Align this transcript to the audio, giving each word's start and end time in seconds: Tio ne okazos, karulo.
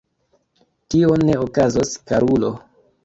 Tio 0.93 1.17
ne 1.25 1.35
okazos, 1.43 1.93
karulo. 2.09 2.51